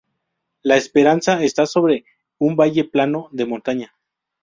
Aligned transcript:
La 0.63 0.77
Esperanza 0.77 1.43
está 1.43 1.67
sobre 1.67 2.05
un 2.39 2.55
valle 2.55 2.85
plano 2.85 3.29
de 3.33 3.45
montaña. 3.45 3.93